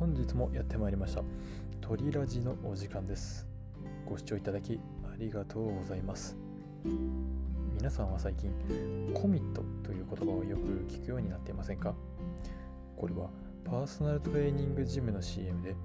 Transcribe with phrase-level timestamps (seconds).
[0.00, 1.22] ともやってまいりました。
[1.82, 3.46] 鳥ラジのお時間です。
[4.06, 6.38] ご視聴いただきありがとうございます。
[7.76, 8.50] 皆さんは最近
[9.12, 11.94] コミットという言葉をよく聞くようになっていませんか？
[12.96, 13.28] これは
[13.62, 15.76] パーソナルトレーニングジムの CM で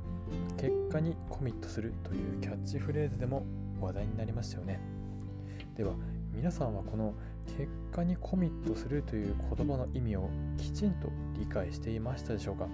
[0.55, 3.45] 結果にコミットするというキャッチフレーズでも
[3.82, 4.79] 話題になりましたよね。
[5.75, 5.93] では
[6.32, 7.13] 皆さんはこの
[7.57, 12.69] 結果にコミットするという言葉の意味をきちんと理解していましたでしょうか？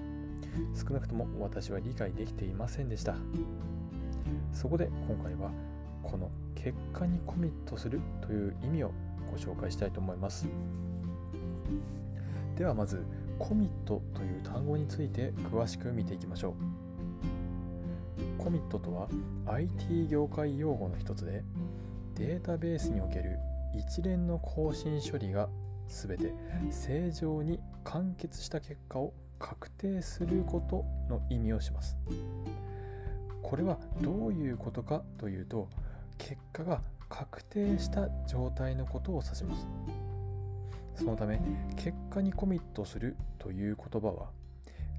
[0.75, 3.15] 少なくとも私は理解できていませんでした。
[4.53, 5.51] そこで今回は
[6.03, 8.91] この結果にコミットするという意味を
[9.31, 10.47] ご紹介したいと思います。
[12.57, 13.05] ではまず
[13.39, 16.53] コミットという単語について詳しく見ていきましょう。
[18.37, 19.07] コミットとは
[19.47, 21.43] IT 業界用語の一つで
[22.15, 23.39] データベースにおける
[23.73, 25.49] 一連の更新処理が
[25.87, 26.33] 全て
[26.69, 31.97] 正常に完結した結果を確定することの意味をします。
[33.41, 35.67] これはどういうことかというと
[36.17, 39.67] 結果が確定した状態のことを指します。
[40.95, 41.41] そのため
[41.75, 44.29] 結果にコミットするという言葉は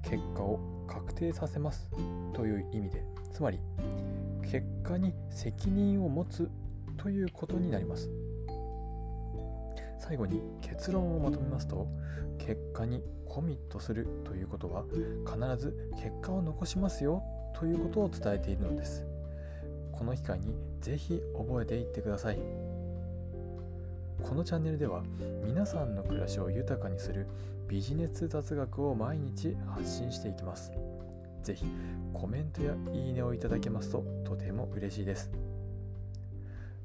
[0.01, 1.89] 結果を確定させます
[2.33, 3.59] という意味でつまり
[4.41, 6.51] 結果に責任を持つ
[6.97, 8.09] ということになります。
[10.13, 11.87] 最後に結論をまとめますと
[12.37, 14.83] 結果にコミットするということは
[15.25, 17.23] 必ず結果を残しますよ
[17.59, 19.07] ということを伝えているのです。
[19.91, 22.37] この機会にぜひ覚えていってください。
[24.21, 25.01] このチャンネルでは
[25.43, 27.25] 皆さんの暮らしを豊かにする
[27.67, 30.71] ビジネス雑学を毎日発信していきます。
[31.41, 31.65] ぜひ
[32.13, 35.31] コメントやいいねをいただけますととても嬉しいです。